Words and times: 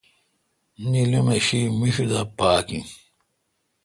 نیلومہشی 0.89 1.61
میݭ 1.79 1.95
دا 2.09 2.21
پاک 2.37 2.67
این 2.73 2.83